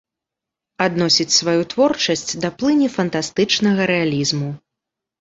Адносіць 0.85 1.35
сваю 1.39 1.61
творчасць 1.75 2.27
да 2.47 2.53
плыні 2.63 2.91
фантастычнага 2.97 3.81
рэалізму. 3.97 4.49